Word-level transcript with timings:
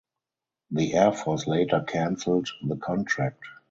The 0.71 0.95
Air 0.95 1.11
Force 1.11 1.45
later 1.45 1.85
cancelled 1.87 2.49
the 2.63 2.75
contract. 2.77 3.43